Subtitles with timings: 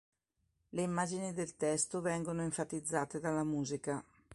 [0.73, 4.03] Le immagini del testo vengono enfatizzate dalla musica.